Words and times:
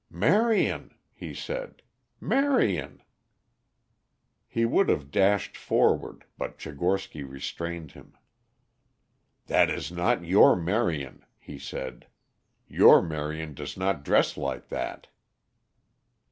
"Marion," 0.09 0.95
he 1.13 1.31
said. 1.31 1.83
"Marion." 2.19 3.03
He 4.47 4.65
would 4.65 4.89
have 4.89 5.11
dashed 5.11 5.55
forward, 5.55 6.25
but 6.39 6.57
Tchigorsky 6.57 7.23
restrained 7.23 7.91
him. 7.91 8.17
"That 9.45 9.69
is 9.69 9.91
not 9.91 10.23
your 10.25 10.55
Marion," 10.55 11.23
he 11.37 11.59
said. 11.59 12.07
"Your 12.67 13.03
Marion 13.03 13.53
does 13.53 13.77
not 13.77 14.03
dress 14.03 14.35
like 14.37 14.69
that." 14.69 15.05